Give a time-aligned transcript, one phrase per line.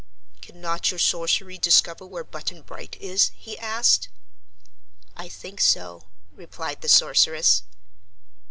[0.41, 4.09] "Cannot your sorcery discover where Button Bright is?" he asked.
[5.15, 7.61] "I think so," replied the Sorceress.